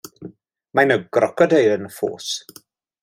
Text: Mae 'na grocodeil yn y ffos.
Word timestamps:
Mae 0.79 0.87
'na 0.87 0.97
grocodeil 1.17 1.75
yn 1.75 1.87
y 1.91 1.93
ffos. 1.99 2.31